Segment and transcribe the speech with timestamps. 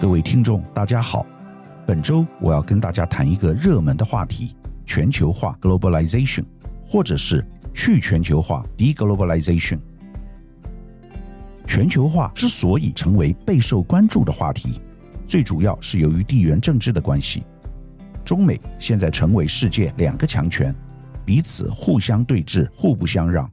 [0.00, 1.26] 各位听众，大家好。
[1.84, 4.54] 本周我要跟大家谈一个热门的话题：
[4.86, 6.44] 全球化 （globalization）
[6.86, 9.80] 或者是去全球化 （deglobalization）。
[11.66, 14.80] 全球化之所以成为备受关注的话题，
[15.26, 17.42] 最主要是由于地缘政治的关系。
[18.24, 20.72] 中美现在成为世界两个强权，
[21.24, 23.50] 彼此互相对峙，互不相让。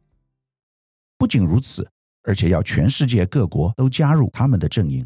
[1.18, 1.90] 不仅如此，
[2.22, 5.04] 而且要全世界各国都加入他们的阵营。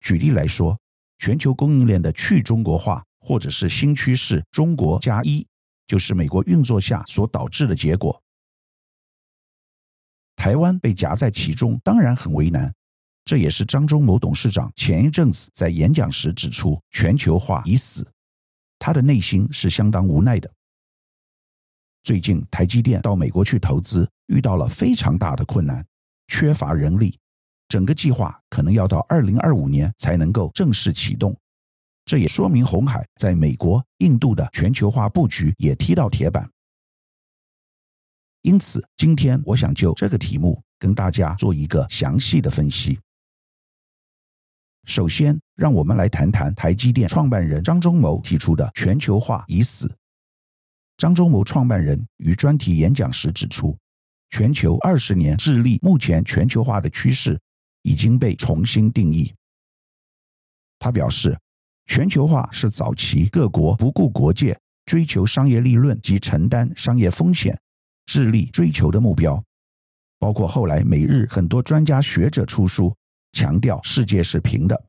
[0.00, 0.78] 举例来说，
[1.18, 5.46] 全球供应链的去中国化，或者是新趋势“中国加一”，
[5.86, 8.22] 就是美国运作下所导致的结果。
[10.36, 12.72] 台湾被夹在其中，当然很为难。
[13.24, 18.10] 这也是张忠谋董事长前一阵子在演讲时指出：“全球化已死。”
[18.78, 20.50] 他的内心是相当无奈的。
[22.04, 25.84] 最近，台积电到美国去投资，遇到了非常大的困难，
[26.28, 27.18] 缺乏人力，
[27.68, 31.36] 整个计划可能要到二零二五年才能够正式启动。
[32.04, 36.50] 这也说明鸿海在美国、印度的全球化布局也踢到铁板。
[38.42, 42.98] 因此，今天我想就这个题目跟大家做一个详细的分析。
[44.84, 49.94] 首先，让我们来谈谈台积电创办人张忠谋提出的“全球化已死”。
[50.96, 53.76] 张忠谋创办人于专题演讲时指出，
[54.30, 57.38] 全球二十年致力目前全球化的趋势
[57.82, 59.34] 已经被重新定义。
[60.78, 61.38] 他表示，
[61.86, 67.58] 全球化是早期各国不顾国界、追求商业利润及承担商业风险。
[68.06, 69.44] 致力追求的目标，
[70.18, 72.96] 包括后来美日很多专家学者出书，
[73.32, 74.82] 强调世界是平的，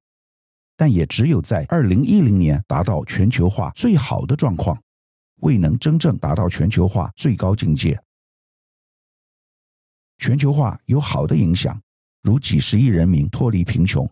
[0.77, 4.81] 但也只有在二零一零年达到全球化最好的状况，
[5.41, 8.01] 未能真正达到全球化最高境界。
[10.17, 11.77] 全球化有好的影响，
[12.21, 14.09] 如几十亿人民脱离贫穷，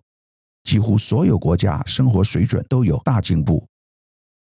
[0.64, 3.68] 几乎所有国家生活水准都有大进步，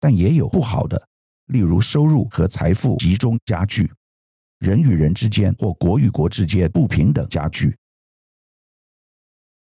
[0.00, 1.08] 但也有不好的，
[1.46, 3.90] 例如收入和财富集中加剧。
[4.58, 7.76] 人与人之间或国与国之间不平等加剧。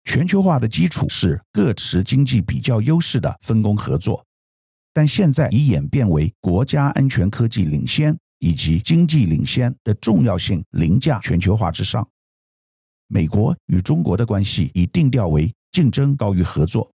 [0.03, 4.25] 全球化的基础是各持经济比较优势的分工合作，
[4.91, 12.05] 但现在已演变为国家安全科技领先以及经济领先的重要性凌驾全球化之上。
[13.13, 16.91] 美国与中国的关系已定调为竞争高于合作。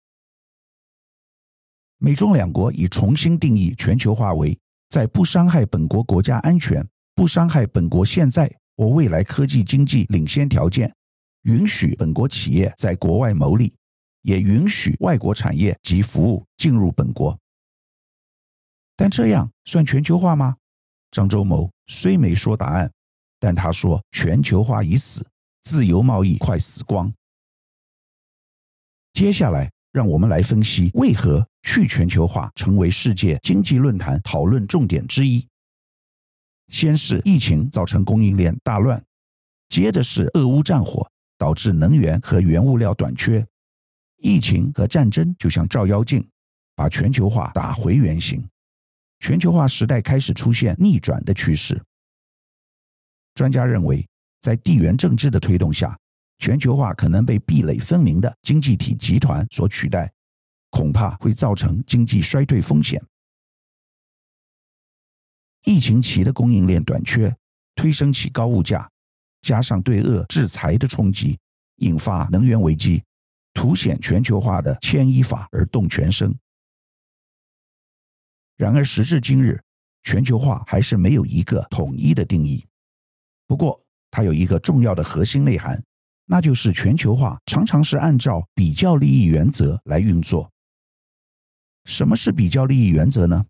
[1.97, 6.87] 美中两国已重新定义全球化为在不伤害本国国家安全。
[7.15, 10.93] 不伤害本国现在或未来科技经济领先条件，
[11.43, 13.73] 允许本国企业在国外牟利，
[14.21, 17.37] 也允许外国产业及服务进入本国。
[18.97, 20.55] 但这样算全球化吗？
[21.11, 22.91] 张忠谋虽没说答案，
[23.39, 25.25] 但他说全球化已死，
[25.65, 27.13] 自由贸易快死光。
[29.13, 35.45] 接下来，让我们来分析为何去全球化成为世界经济论坛讨论重点之一。
[36.69, 39.03] 先是疫情造成供应链大乱，
[39.69, 43.45] 接着是俄乌战火导致能源和原物料短缺，
[44.17, 46.27] 疫情和战争就像照妖镜，
[46.75, 48.47] 把全球化打回原形。
[49.19, 51.81] 全球化时代开始出现逆转的趋势。
[53.33, 54.05] 专家认为，
[54.45, 55.97] 在地缘政治的推动下，
[56.37, 60.13] 全球化可能被壁垒分明的经济体集团所取代，
[60.69, 63.03] 恐怕会造成经济衰退风险。
[65.63, 67.35] 疫情期的供应链短缺，
[67.73, 68.87] 推升起高物价，
[69.41, 71.39] 加上对俄制裁的冲击，
[71.77, 73.03] 引发能源危机，
[73.51, 76.31] 凸显全球化的牵一发而动全身。
[78.57, 79.59] 然而时至今日，
[80.03, 82.63] 全球化还是没有一个统一的定义。
[83.47, 83.79] 不过，
[84.15, 85.83] 它有一个重要的核心内涵，
[86.25, 90.49] 那就是全球化常常是按照比较利益原则来运作。
[91.83, 93.45] 什么是比较利益原则呢？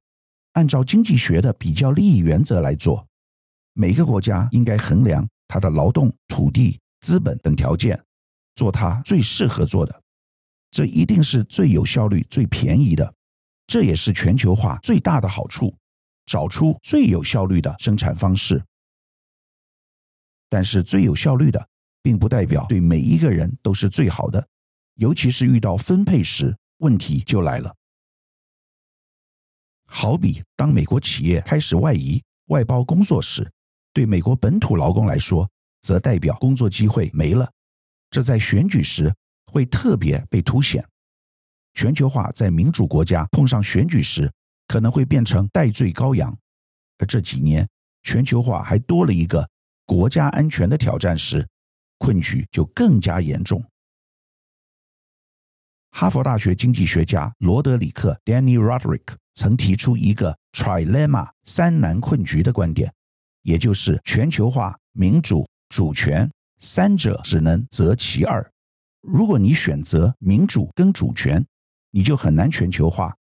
[0.53, 3.05] 按照经济学的比较利益原则来做，
[3.73, 8.03] 每个国家应该衡量它的劳动、土地、资本等条件，
[8.55, 10.01] 做它最适合做的，
[10.71, 13.13] 这一定是最有效率、最便宜的。
[13.67, 15.71] 这也是全球化最大的好处，
[16.25, 18.59] 找出最有效率的生产方式。
[20.55, 21.67] 但是最有效率的，
[22.01, 24.47] 并不代表对每一个人都是最好的，
[24.93, 27.75] 尤其是遇到分配时，问题就来了。
[29.85, 33.51] 好比当美国企业开始外移、外包工作时，
[33.91, 35.45] 对美国本土劳工来说，
[35.81, 37.51] 则代表工作机会没了。
[38.09, 39.13] 这在选举时
[39.51, 40.81] 会特别被凸显。
[41.73, 44.31] 全球化在民主国家碰上选举时，
[44.69, 46.33] 可能会变成戴罪羔羊。
[46.97, 47.67] 而这几年，
[48.03, 49.45] 全球化还多了一个
[49.85, 51.47] 国家安全的挑战时，
[51.97, 53.63] 困局就更加严重。
[55.91, 62.93] 哈佛大学经济学家罗德里克 （Danny Roderick） 曾提出一个 “trilemma” 三难困局的观点，
[63.43, 66.29] 也就是全球化、民主、主权
[66.59, 68.45] 三者只能择其二。
[69.01, 71.45] 如果你选择民主跟主权，
[71.91, 73.15] 你就很难全球化。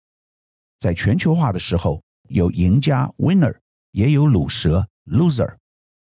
[0.79, 3.59] 在全球化的时候，有赢家 （winner），
[3.91, 5.57] 也有鲁蛇 （loser）。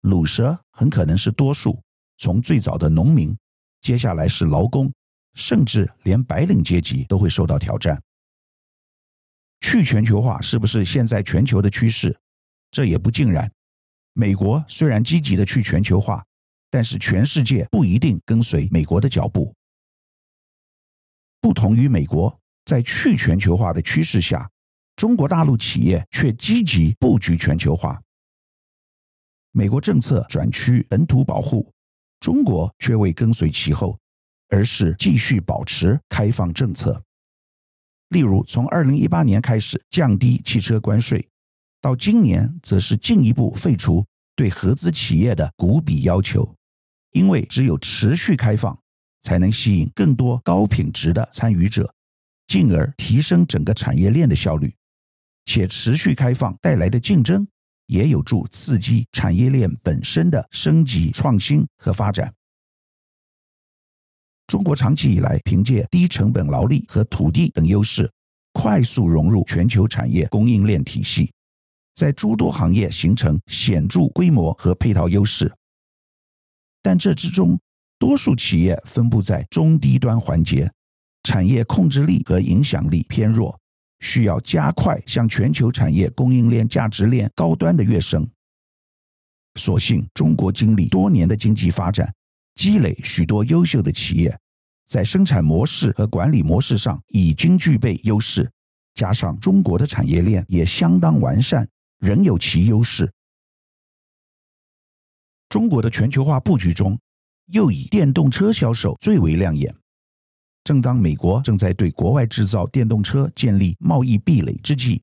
[0.04, 1.82] 鲁蛇很可能是多数，
[2.18, 3.34] 从最早的农民，
[3.80, 4.92] 接下来是劳工。
[5.32, 8.00] 甚至连白领阶级都会受到挑战。
[9.60, 12.16] 去全球化是不是现在全球的趋势？
[12.70, 13.50] 这也不尽然。
[14.12, 16.24] 美国虽然积极的去全球化，
[16.70, 19.52] 但是全世界不一定跟随美国的脚步。
[21.40, 24.48] 不同于美国，在去全球化的趋势下，
[24.94, 28.00] 中国大陆企业却积极布局全球化。
[29.54, 31.72] 美国政策转趋本土保护，
[32.20, 33.98] 中国却未跟随其后。
[34.50, 37.02] 而是继续保持开放政策，
[38.10, 41.26] 例如从二零一八年开始降低汽车关税，
[41.80, 44.04] 到今年则是进一步废除
[44.36, 46.54] 对合资企业的股比要求，
[47.12, 48.78] 因为只有持续开放，
[49.22, 51.92] 才能吸引更多高品质的参与者，
[52.46, 54.72] 进而提升整个产业链的效率，
[55.46, 57.48] 且持续开放带来的竞争，
[57.86, 62.32] 也有助刺激产业链本身的升级创新和发展。
[64.46, 68.10] 中国长期以来凭借低成本劳力和土地等优势，
[68.52, 71.32] 快速融入全球产业供应链体系，
[71.94, 75.50] 在诸多行业形成显著规模和配套优势。
[76.82, 77.58] 但这之中，
[77.98, 80.70] 多数企业分布在中低端环节，
[81.22, 83.58] 产业控制力和影响力偏弱，
[84.04, 88.28] 需要加快向全球产业供应链价值链高端的跃升。
[89.54, 92.12] 所幸，中国经历多年的经济发展。
[92.54, 94.38] 积累许多优秀的企业，
[94.86, 98.48] 在生产模式和管理模式上已经具备优势，
[98.94, 101.66] 加上中国的产业链也相当完善，
[101.98, 103.10] 仍有其优势。
[105.48, 106.96] 中国的全球化布局中，
[107.46, 109.74] 又以电动车销售最为亮眼。
[110.64, 115.02] 正当美国正在对国外制造电动车建立贸易壁垒之际，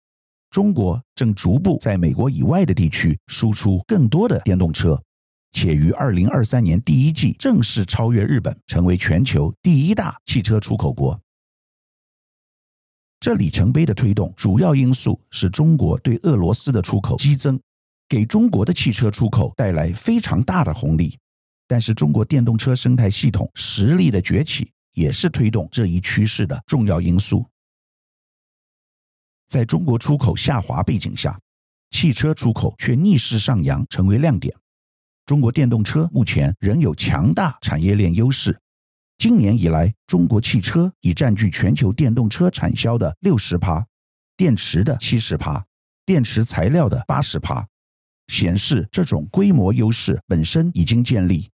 [0.50, 5.02] 中国正逐步在美国以外的地区输出更多的电动车。
[5.54, 11.20] 且于二零二三年第一季正式超越日本，成为全球第一大汽车出口国。
[13.20, 17.60] 这里程碑的推动主要因素是中国对俄罗斯的出口激增，
[18.10, 21.16] 给中国的汽车出口带来非常大的红利。
[21.68, 27.46] 但是，中国电动车生态系统实力的崛起也是推动这一趋势的重要因素。
[29.48, 31.40] 在中国出口下滑背景下，
[31.90, 34.56] 汽车出口却逆势上扬，成为亮点。
[35.26, 38.58] 中国电动车目前仍有强大产业链优势。
[39.18, 43.86] 今年以来，中国汽车已占据全球电动车产销的六十趴，
[44.36, 45.64] 电池的七十趴，
[46.06, 47.68] 电池材料的八十趴，
[48.28, 51.52] 显示这种规模优势本身已经建立。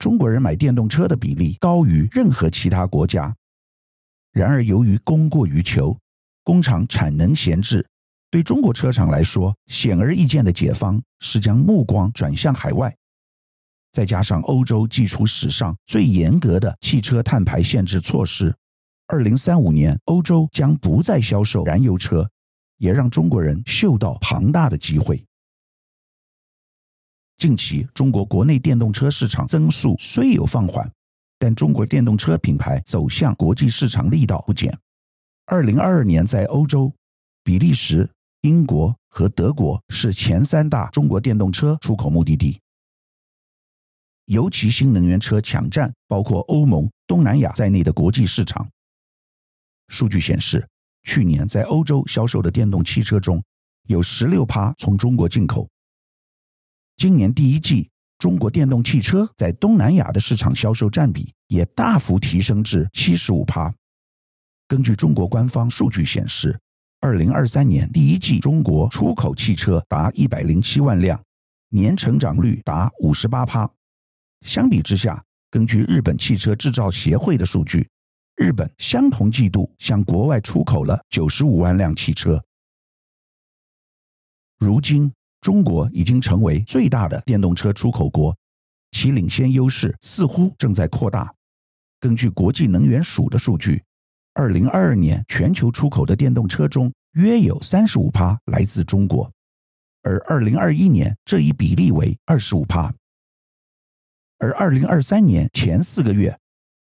[0.00, 3.36] 中国人买电动车的比例高于任何其他国家。
[4.32, 5.94] 然而，由于供过于求，
[6.42, 7.86] 工厂产能闲置。
[8.30, 12.96] 对中国车厂来说，显而易见的解方是将目光转向海外，
[13.92, 18.56] 再加上欧洲祭出史上最严格的汽车碳排限制措施，
[19.06, 22.26] 二零三五年欧洲将不再销售燃油车，
[22.78, 25.22] 也让中国人嗅到庞大的机会。
[27.40, 30.86] 近期中国国内电动车市场增速虽有放缓，
[31.38, 34.78] 但中国电动车品牌走向国际市场力道不减。
[35.46, 36.92] 二零二二年在欧洲，
[37.42, 38.06] 比利时。
[38.42, 42.58] 英国和德国是前三大中国电动车出口目的地，
[44.26, 48.66] 尤其新能源车抢占包括欧盟、东南亚在内的国际市场。
[49.88, 50.66] 数据显示，
[51.02, 53.42] 去年在欧洲销售的电动汽车中
[53.88, 55.68] 有十六趴从中国进口。
[57.00, 57.88] 今年第一季，
[58.18, 63.74] 中国电动汽车在东南亚的市场销售占比也大幅提升至七十五趴。
[64.68, 66.60] 根据中国官方数据显示，
[67.00, 71.18] 二零二三年第一季，中国出口汽车达一百零七万辆，
[71.70, 73.66] 年成长率达五十八趴。
[74.42, 77.88] 相比之下，根据日本汽车制造协会的数据，
[78.36, 82.44] 日本相同季度向国外出口了九十五万辆汽车。
[84.58, 88.36] 如今，中国已经成为最大的电动车出口国，
[88.90, 91.32] 其领先优势似乎正在扩大。
[91.98, 93.82] 根据国际能源署的数据。
[94.34, 99.30] 二零二二年全球出口的电动车中，约有三十五趴来自中国，
[100.02, 102.94] 而二零二一年这一比例为二十五趴，
[104.38, 106.38] 而二零二三年前四个月，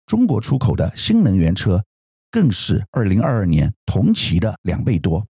[0.06, 1.82] 中国出口的新能源车
[2.30, 5.26] 更是二零二二年同期的两倍多。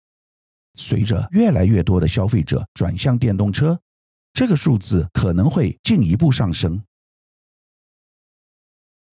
[0.75, 3.79] 随着越来越多的消费者转向电动车，
[4.33, 6.81] 这个数字可能会进一步上升。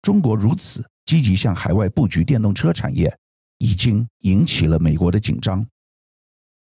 [0.02, 3.18] 中国如此积极向海外布局电动车产业，
[3.58, 5.66] 已经引起了美国的紧张。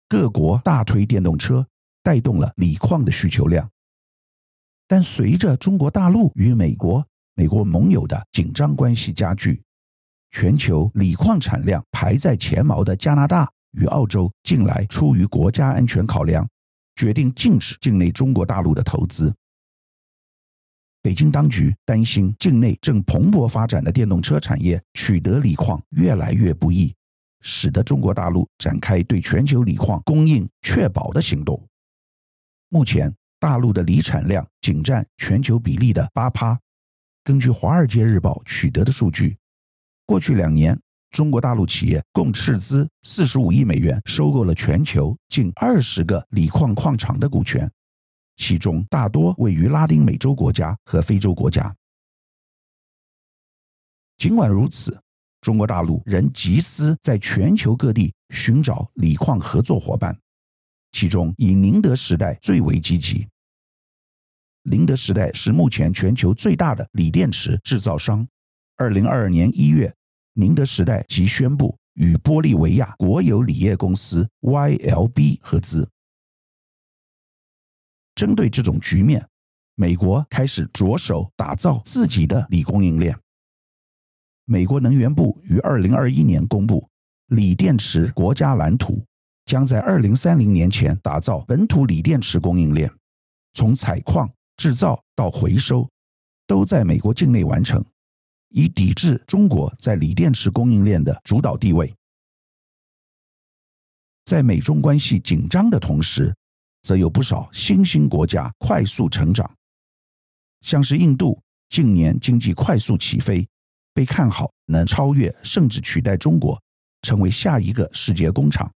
[0.07, 1.67] 各国大推电动车，
[2.03, 3.69] 带动了锂矿的需求量。
[4.87, 9.63] 但随着中国大陆与美国、美国盟友的紧张关系加剧，
[10.31, 16.47] 全球锂矿产量排在前茅的加拿大与澳洲，近来出于国家安全考量，
[16.95, 19.33] 决定禁止境内中国大陆的投资。
[21.01, 26.95] 北京当局担心境内正蓬勃发展的电动车产业取得锂矿越来越不易，
[27.41, 31.61] 使得中国大陆展开对全球锂矿供应确保的行动。
[32.69, 36.57] 目前，大陆的锂产量仅占全球比例的八趴。
[37.25, 39.37] 根据《华尔街日报》取得的数据，
[40.05, 40.79] 过去两年，
[41.13, 47.71] 中国大陆企业共斥资四十五亿美元收购了全球近二十个锂矿矿场的股权，
[48.35, 51.73] 其中大多位于拉丁美洲国家和非洲国家。
[54.17, 54.99] 尽管如此，
[55.41, 60.17] 中国大陆仍集思在全球各地寻找锂矿合作伙伴，
[60.93, 63.27] 其中以宁德时代最为积极。
[64.63, 68.27] 宁德时代是目前全球最大的锂电池制造商。
[68.77, 69.93] 二零二二年一月，
[70.33, 75.87] 宁德时代即宣布与玻利维亚国有锂业公司 YLB 合资。
[78.15, 79.27] 针对这种局面，
[79.75, 83.17] 美国开始着手打造自己的锂供应链。
[84.45, 86.87] 美国能源部于二零二一年公布
[87.27, 89.03] 锂电池国家蓝图，
[89.45, 92.91] 将在二零三零年前打造本土锂电池供应链，
[93.53, 94.29] 从采矿。
[94.55, 95.89] 制造到回收，
[96.45, 97.83] 都在美国境内完成，
[98.53, 101.93] 以抵制中国在锂电池供应链的主导地位。
[104.25, 106.33] 在美中关系紧张的同时，
[106.83, 109.53] 则有不少新兴国家快速成长，
[110.61, 113.45] 像是印度近年经济快速起飞，
[113.93, 116.57] 被看好能超越甚至取代中国，
[117.01, 118.71] 成为下一个世界工厂。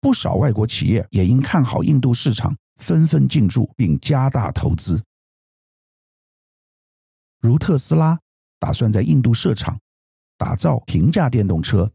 [0.00, 2.54] 不少外国企业也因看好印度市场。
[2.76, 5.02] 纷纷进驻并加大投资，
[7.40, 8.20] 如特斯拉
[8.66, 9.78] 打算在印度设厂，
[10.36, 11.88] 打造平价电动车。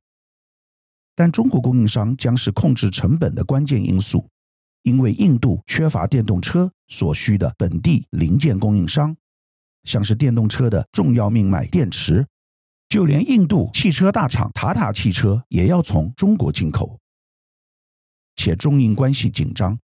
[1.14, 4.26] 但中国供应商将是控制成本的关键因素，
[4.84, 9.14] 因为印度缺乏电动车所需的本地零件供应商，
[9.84, 12.26] 像是电动车的重要命脉电池，
[12.88, 16.98] 就连印度汽车大厂塔塔汽车也要从中国进口，
[18.38, 19.78] 且中印关系紧张。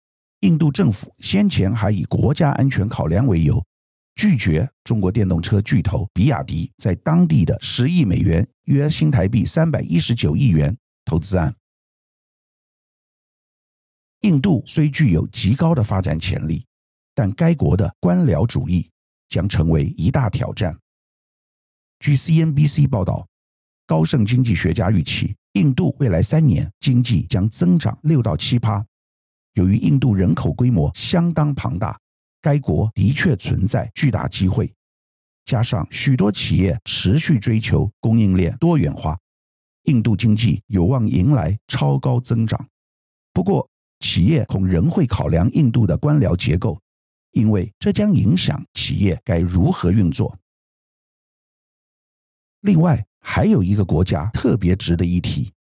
[0.42, 3.60] 印度政府先前还以国家安全考量为由，
[4.16, 11.54] 拒绝中国电动车巨头比亚迪在当地的十亿美元（约新台币三百一十九亿元）投资案。
[14.20, 16.64] 印度虽具有极高的发展潜力，
[17.14, 18.90] 但该国的官僚主义
[19.28, 20.76] 将成为一大挑战。
[22.00, 23.28] 据 CNBC 报道，
[23.86, 28.84] 高盛经济学家预期，印度未来三年经济将增长六到七趴。
[29.52, 31.98] 由于印度人口规模相当庞大，
[32.46, 34.72] 该国的确存在巨大机会。
[35.46, 39.18] 加上许多企业持续追求供应链多元化，
[39.86, 42.68] 印度经济有望迎来超高增长。
[43.32, 46.80] 不过，企业恐仍会考量印度的官僚结构，
[47.32, 50.38] 因为这将影响企业该如何运作。
[52.60, 55.52] 另外，还有一个国家特别值得一提：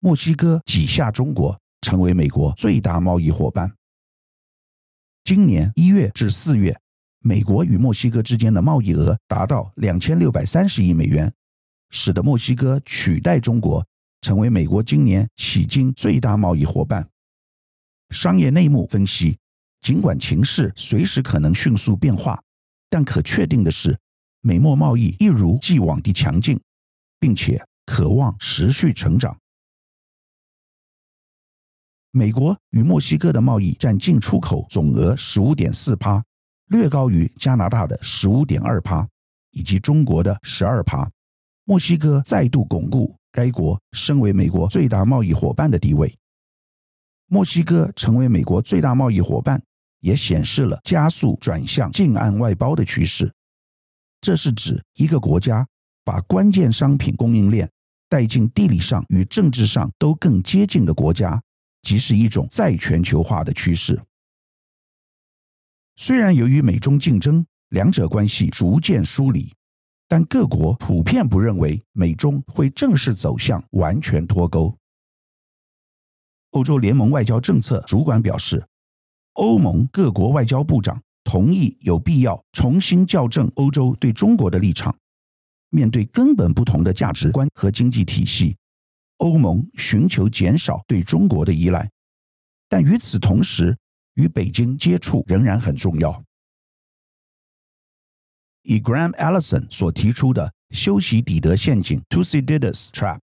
[0.00, 1.56] 墨西哥挤下中国。
[1.84, 3.68] 成为美国最大贸易伙伴。
[5.24, 6.76] 今年一月至四月，
[7.20, 11.32] 美国与墨西哥之间的贸易额达到两千六百三十亿美元，
[11.90, 13.86] 使得墨西哥取代中国
[14.20, 17.08] 成为美国今年迄今最大贸易伙伴。
[18.10, 19.38] 商业内幕分析，
[19.80, 22.42] 尽管情势随时可能迅速变化，
[22.90, 23.96] 但可确定的是，
[24.40, 26.60] 美墨贸易一如既往地强劲，
[27.20, 29.38] 并且渴望持续成长。
[32.14, 36.22] 美国与墨西哥的贸易占进出口总额十五点四趴，
[36.66, 39.08] 略高于加拿大的十五点二趴，
[39.52, 41.10] 以及中国的十二趴。
[41.64, 46.14] 墨西哥再度巩固该国身为美国最大贸易伙伴的地位。
[47.28, 49.62] 墨西哥成为美国最大贸易伙伴，
[50.00, 53.32] 也显示了加速转向近岸外包的趋势。
[54.20, 55.66] 这是指一个国家
[56.04, 57.66] 把关键商品供应链
[58.10, 61.42] 带进地理上与政治上都更接近的国家。
[61.82, 64.00] 即是一种再全球化的趋势。
[65.96, 69.52] 虽然由于美中竞争，两者关系逐渐疏离，
[70.08, 74.76] 但各国普遍不认为美中会正式走向完全脱钩。
[76.52, 78.66] 欧洲联盟外交政策主管表示，
[79.34, 84.94] 欧盟各国外交部长同意有必要重新校正欧洲对中国的立场。
[85.70, 88.54] 面对根本不同的价值观和经济体系，
[89.22, 91.88] 欧盟寻求减少对中国的依赖，
[92.68, 93.78] 但与此同时，
[94.14, 96.20] 与北京接触仍然很重要。
[98.62, 103.20] 以 Graham Allison 所提出的修昔底德陷阱 （Thucydides Trap）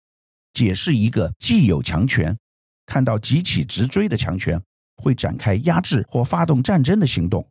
[0.53, 2.37] 解释一个既有强权
[2.85, 4.61] 看到急起直追的强权
[4.97, 7.49] 会展开压制或发动战争的行动，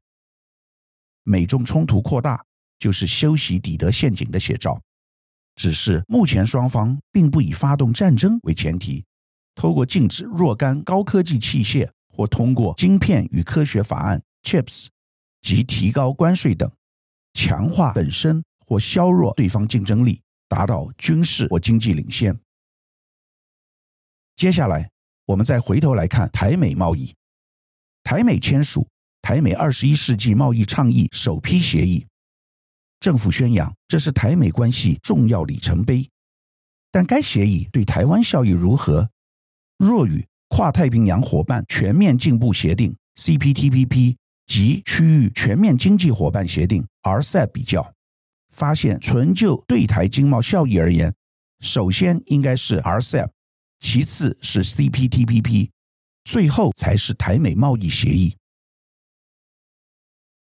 [1.24, 2.44] 美中冲突扩大
[2.78, 4.80] 就是修昔底德陷阱的写照。
[5.56, 9.04] 只是目前双方并不以发动战争为前提，
[9.54, 14.88] 透过禁止若干高科技器械，或通过晶片与科学法案 （CHIPS）
[15.40, 16.70] 及提高关税等，
[17.32, 22.38] 强化本身或削弱对方竞争力，达到军事或经济领先。
[24.36, 24.90] 接下来，
[25.24, 27.14] 我们再回头来看台美贸易，
[28.02, 28.82] 台美签署
[29.22, 32.06] 《台美二十一世纪贸易倡议》首批协议。
[33.06, 36.10] 政府宣扬这是台美关系重要里程碑，
[36.90, 39.08] 但该协议对台湾效益如何？
[39.78, 47.94] 若与跨太平洋伙伴全面进步协定 （CPTPP） 及区域全面经济伙伴协定 （RCEP） 比较，
[48.52, 51.14] 发现纯就对台经贸效益而言，
[51.60, 53.28] 首先应该是 RCEP，
[53.78, 55.70] 其次是 CPTPP，
[56.24, 58.34] 最后才是台美贸易协议。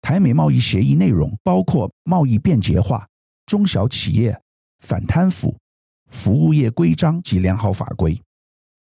[0.02, 3.08] 台美贸易协议内容包括贸易便捷化、
[3.46, 4.40] 中小企业、
[4.80, 5.58] 反贪腐、
[6.10, 8.20] 服务业规章及良好法规。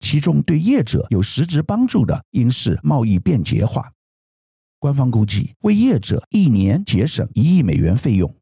[0.01, 3.93] 其中对业者有实质帮助的，应是贸易便捷化。
[4.79, 8.35] 官方估计为业者一年节省一亿美元费用，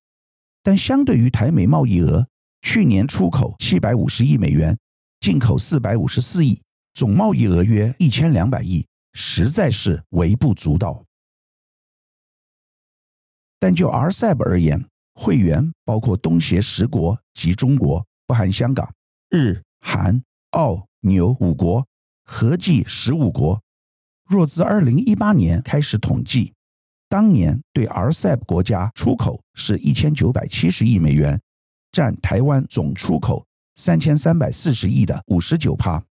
[0.62, 2.28] 但相对于台美贸易额，
[2.62, 4.78] 去年出口七百五十亿美元，
[5.18, 6.62] 进口四百五十四亿，
[6.94, 11.04] 总贸易额约一千两百亿，实在是微不足道。
[13.60, 18.88] 但就 RCEP 而言，会员包括东协十国及中国，不含香港、
[19.30, 21.86] 日、韩、澳、纽五国，
[22.24, 23.60] 合计十五国。
[24.28, 26.52] 若自二零一八年开始统计，
[27.08, 31.40] 当年对 RCEP 国家出口是一千九百七十亿美元，
[31.90, 33.44] 占台湾总出口
[33.74, 36.04] 三千三百四十亿的五十九趴，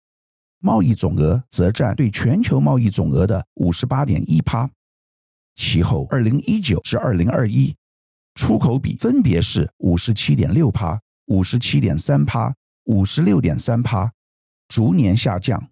[0.60, 4.70] 贸易总额则占对全球贸易总额的五十八点一趴。
[5.58, 7.76] 其后，二零一九至二零二一，
[8.36, 12.54] 出口比分别是五十七点六趴、五十七点三趴、
[12.86, 14.12] 五十六点三趴，
[14.68, 15.70] 逐年下降。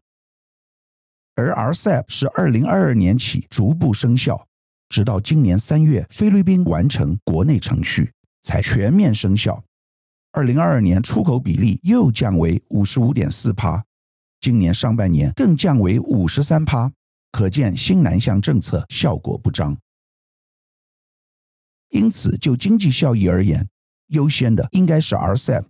[1.36, 4.48] 而 RCEP 是二零二二年起逐步生效，
[4.90, 9.64] 直到今年三月菲律宾完成国内程序才全面生效。
[10.32, 13.86] 二零二二年出口比例又降为五十五点四趴，
[14.40, 16.92] 今年上半年更降为五十三趴。
[17.36, 19.78] 可见新南向政策效果不彰，
[21.90, 23.68] 因此就经济效益而言，
[24.08, 25.66] 优先的应该是 RCEP。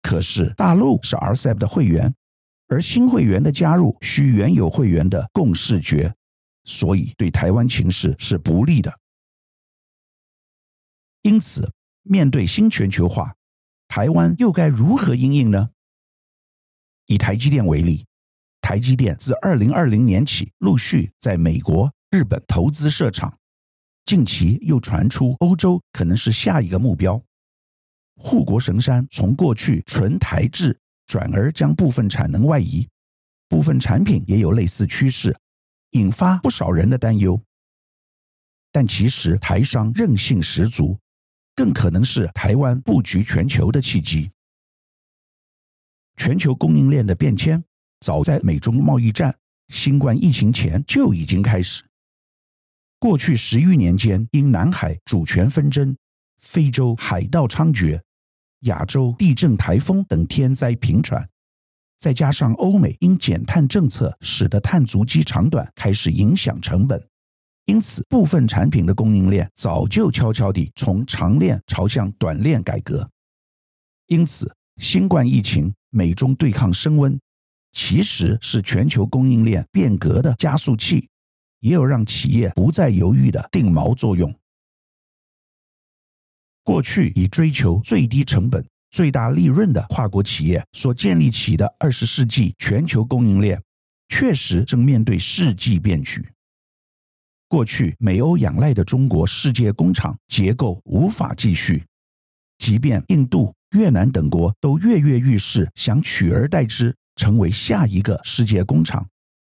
[0.00, 2.14] 可是大陆是 RCEP 的会员，
[2.68, 6.14] 而新会员的加入需原有会员的共识决，
[6.64, 8.98] 所以对台湾情势是不利的。
[11.20, 11.70] 因此，
[12.04, 13.36] 面对新全球化，
[13.86, 15.68] 台湾又该如何应应呢？
[17.04, 18.05] 以台积电为例。
[18.68, 23.38] 台积电自二零二零年起陆续在美国、日本投资设厂，
[24.04, 27.22] 近期又传出欧洲可能是下一个目标。
[28.16, 30.76] 护国神山从过去纯台制
[31.06, 32.88] 转而将部分产能外移，
[33.48, 35.38] 部分产品也有类似趋势，
[35.90, 37.40] 引发不少人的担忧。
[38.72, 40.98] 但其实台商韧性十足，
[41.54, 44.28] 更可能是台湾布局全球的契机。
[46.16, 47.62] 全球供应链的变迁。
[48.00, 49.34] 早在美中贸易战、
[49.68, 51.82] 新冠疫情前就已经开始。
[52.98, 55.96] 过去十余年间，因南海主权纷争、
[56.38, 58.00] 非洲海盗猖獗、
[58.60, 61.28] 亚洲地震、台风等天灾频传，
[61.98, 67.02] 再加上欧美因减碳政策使得碳足迹长短开始影响成本，
[67.66, 73.08] 因此部分产品的供应链早就悄悄地从长链朝向短链改革。
[74.06, 77.18] 因此，新冠疫情、美中对抗升温。
[77.76, 81.06] 其实是全球供应链变革的加速器，
[81.60, 84.34] 也有让企业不再犹豫的定锚作用。
[86.64, 93.62] 过去以追求最低成本、最大利润的跨国企业所建立起的二十世纪全球供应链，
[94.08, 96.26] 确实正面对世纪变局。
[97.46, 101.84] 过去美欧仰赖的中国世界工厂结构无法继续，
[102.56, 109.06] 即便印度、越南等国都跃跃欲试，想取而代之，成为下一个世界工厂，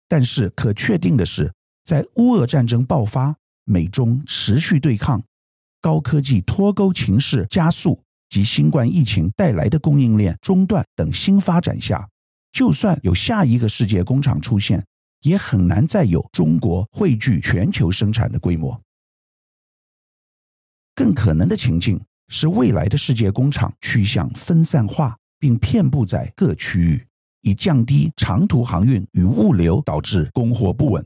[0.08, 1.52] 但是可确定的是，
[1.84, 5.24] 在乌俄战争爆发、美中持续对抗、
[5.82, 12.08] 高科技脱钩情势加速及新冠疫情带来的供应链中断等新发展下，
[12.52, 14.86] 就算有下一个世界工厂出现，
[15.22, 18.80] 也很难再有中国汇聚全球生产的规模。
[20.96, 27.08] 更可能的情境是，未来的世界工厂趋向分散化，并遍布在各区域，
[27.44, 31.06] 以降低长途航运与物流导致供货不稳。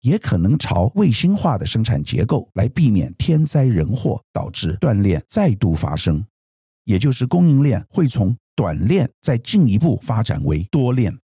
[0.00, 6.24] 也可能朝卫星化的生产结构来避免天灾人祸导致断链再度发生，
[6.84, 11.16] 也就是供应链会从短链再进一步发展为多链。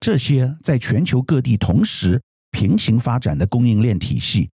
[0.00, 2.20] 这些在全球各地同时
[2.50, 4.50] 平行发展的供应链体系，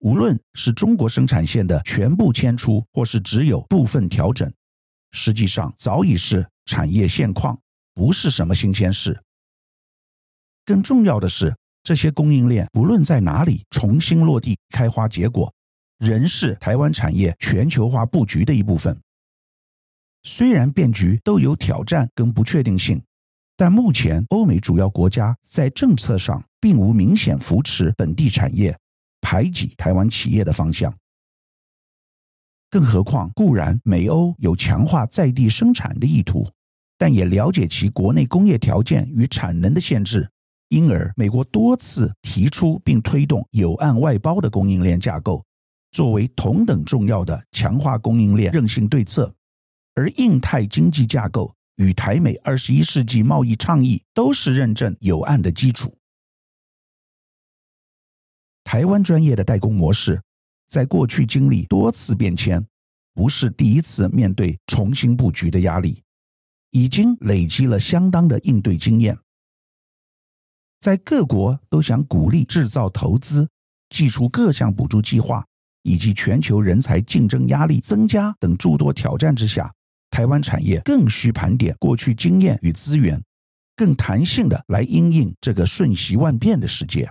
[0.00, 4.52] 无论是中国生产线的全部迁出，或是只有部分调整，
[5.12, 7.58] 实际上早已是产业现况，
[7.94, 9.18] 不是什么新鲜事。
[10.64, 15.52] 更重要的是，这些供应链不论在哪里重新落地开花结果，
[15.98, 18.96] 仍是台湾产业全球化布局的一部分。
[20.24, 23.02] 虽然变局都有挑战跟不确定性，
[23.56, 28.78] 但目前欧美主要国家在政策上并无明显扶持本地产业、
[29.20, 30.96] 排挤台湾企业的方向。
[32.72, 36.48] 更何况，固然美欧有强化在地生产的意图，
[36.96, 40.26] 但也了解其国内工业条件与产能的限制。
[40.70, 45.44] 因而，美国多次提出并推动有案外包的供应链架构，
[45.90, 49.34] 作为同等重要的强化供应链韧性对策。
[49.94, 55.94] 而印太经济架构与台美二十一世纪贸易倡议都是认证有案的基础。
[58.64, 60.22] 台湾专业的代工模式，
[60.72, 62.64] 在过去经历多次变迁，
[63.12, 66.02] 不是第一次面对重新布局的压力，
[66.70, 69.18] 已经累积了相当的应对经验。
[70.80, 73.46] 在各国都想鼓励制造投资、
[73.90, 75.44] 祭出各项补助计划，
[75.82, 79.70] 以及全球人才竞争压力增加等诸多挑战之下，
[80.10, 83.22] 台湾产业更需盘点过去经验与资源，
[83.76, 87.06] 更弹性的来应应这个瞬息万变的世界。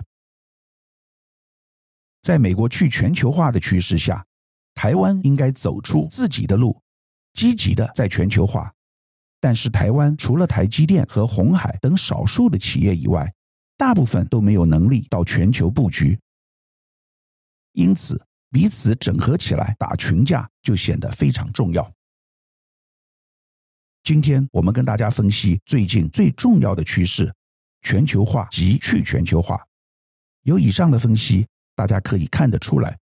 [2.22, 4.24] 在美国去全球化的趋势下，
[4.74, 6.80] 台湾应该走出自己的路，
[7.34, 8.72] 积极的在全球化。
[9.40, 13.28] 但是，台湾除了台积电和鸿海等少数的企业以外，
[13.76, 16.16] 大部分都没有能力到全球布局，
[17.72, 21.92] 因此彼此整合起来打群架就显得非常重要。
[24.04, 27.34] 今天我们跟大家分析最近最重要的趋势：
[27.80, 29.60] 全球化及去全球化。
[30.42, 32.98] 有以上的分析，大家可以看得出来，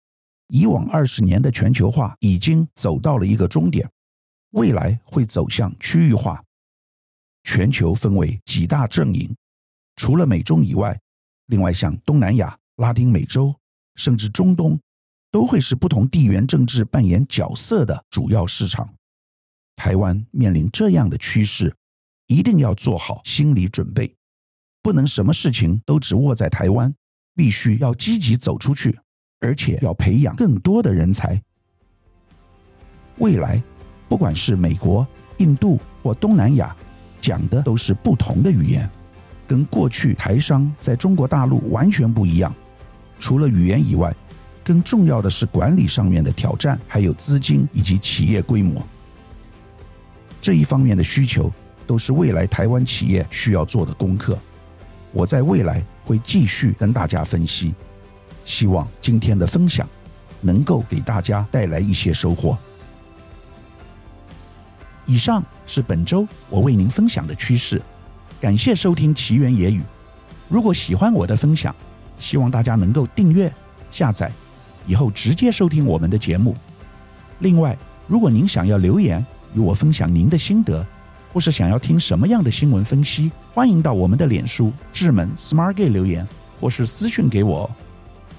[0.48, 3.88] 以往二十年的全球化已经走到了一个终点，
[4.50, 6.42] 未来会走向区域化。
[7.44, 9.34] 全球分为几大阵营。
[9.96, 10.98] 除了美中以外，
[11.46, 13.54] 另外像东南亚、拉丁美洲，
[13.96, 14.78] 甚至中东，
[15.30, 18.94] 都会是不同地缘政治扮演角色的主要市场。
[19.76, 21.74] 台湾面临这样的趋势，
[22.26, 24.14] 一定要做好心理准备，
[24.82, 26.94] 不能什么事情都只握在台湾，
[27.34, 28.98] 必须要积极走出去，
[29.40, 31.40] 而且要培养更多的人才。
[33.18, 33.62] 未来，
[34.08, 35.06] 不管是美国、
[35.38, 36.74] 印度或东南亚，
[37.20, 38.88] 讲的都是不同的语言。
[39.46, 42.54] 跟过去台商在中国大陆完全不一样，
[43.18, 44.14] 除了语言以外，
[44.62, 48.80] 更重要的是管理上面的挑战，还有资金以及企业规模。
[50.40, 51.52] 这一方面的需求
[51.86, 54.38] 都是未来台湾企业需要做的功课。
[55.12, 57.72] 我在未来会继续跟大家分析，
[58.44, 59.88] 希望今天的分享
[60.40, 62.58] 能够给大家带来一些收获。
[65.06, 67.80] 以上是本周我为您分享的趋势。
[68.40, 69.84] 感谢收听奇缘野语。
[70.48, 71.72] 如果喜欢我的分享，
[72.18, 73.52] 希望大家能够订阅、
[73.92, 74.32] 下载，
[74.88, 76.56] 以后直接收听我们的节目。
[77.38, 80.84] 另外，如果您想要留言与我分享您的心得，
[81.32, 86.26] 或是想要听什么样的新闻分析，欢迎到我们的脸书智门 Smart Gay 留言，
[86.60, 87.68] 或是私讯给我。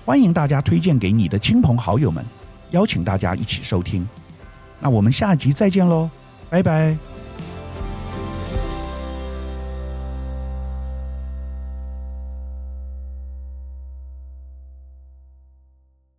[0.06, 2.26] 欢迎大家推荐给你的亲朋好友们，
[2.71, 4.08] 邀请大家一起收听。
[4.80, 6.10] 那我们下集再见喽，
[6.50, 7.11] 拜拜。